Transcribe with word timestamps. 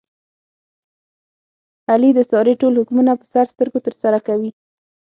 علي 1.91 2.09
د 2.15 2.19
سارې 2.31 2.53
ټول 2.61 2.73
حکمونه 2.81 3.11
په 3.19 3.25
سر 3.33 3.45
سترګو 3.53 3.77
ترسره 3.85 4.19
کوي. 4.27 4.51